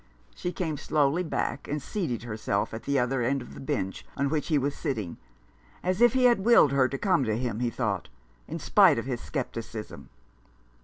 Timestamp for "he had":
6.13-6.43